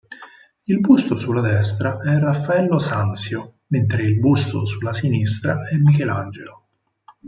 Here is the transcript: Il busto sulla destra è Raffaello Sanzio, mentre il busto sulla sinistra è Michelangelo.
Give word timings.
Il 0.63 0.79
busto 0.79 1.19
sulla 1.19 1.41
destra 1.41 1.99
è 2.01 2.17
Raffaello 2.17 2.79
Sanzio, 2.79 3.59
mentre 3.67 4.01
il 4.01 4.17
busto 4.19 4.65
sulla 4.65 4.93
sinistra 4.93 5.67
è 5.69 5.75
Michelangelo. 5.75 6.63